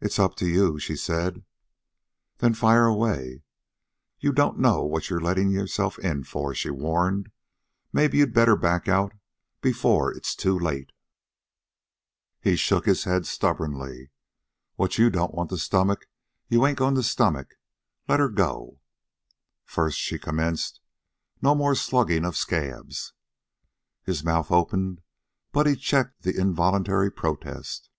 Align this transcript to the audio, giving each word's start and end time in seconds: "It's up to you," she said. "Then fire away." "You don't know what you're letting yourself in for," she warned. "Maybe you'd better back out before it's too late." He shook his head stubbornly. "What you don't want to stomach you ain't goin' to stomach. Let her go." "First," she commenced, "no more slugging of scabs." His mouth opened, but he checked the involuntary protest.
"It's 0.00 0.20
up 0.20 0.36
to 0.36 0.46
you," 0.46 0.78
she 0.78 0.94
said. 0.94 1.44
"Then 2.38 2.54
fire 2.54 2.84
away." 2.86 3.42
"You 4.20 4.32
don't 4.32 4.60
know 4.60 4.84
what 4.84 5.10
you're 5.10 5.20
letting 5.20 5.50
yourself 5.50 5.98
in 5.98 6.22
for," 6.22 6.54
she 6.54 6.70
warned. 6.70 7.32
"Maybe 7.92 8.18
you'd 8.18 8.32
better 8.32 8.54
back 8.54 8.86
out 8.86 9.12
before 9.60 10.12
it's 10.16 10.36
too 10.36 10.56
late." 10.56 10.92
He 12.40 12.54
shook 12.54 12.86
his 12.86 13.02
head 13.02 13.26
stubbornly. 13.26 14.12
"What 14.76 14.98
you 14.98 15.10
don't 15.10 15.34
want 15.34 15.50
to 15.50 15.58
stomach 15.58 16.06
you 16.46 16.64
ain't 16.64 16.78
goin' 16.78 16.94
to 16.94 17.02
stomach. 17.02 17.56
Let 18.06 18.20
her 18.20 18.28
go." 18.28 18.78
"First," 19.64 19.98
she 19.98 20.16
commenced, 20.16 20.78
"no 21.42 21.56
more 21.56 21.74
slugging 21.74 22.24
of 22.24 22.36
scabs." 22.36 23.12
His 24.04 24.22
mouth 24.22 24.52
opened, 24.52 25.00
but 25.50 25.66
he 25.66 25.74
checked 25.74 26.22
the 26.22 26.38
involuntary 26.38 27.10
protest. 27.10 27.90